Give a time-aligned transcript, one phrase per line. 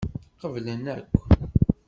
[0.39, 1.13] Qeblen akk.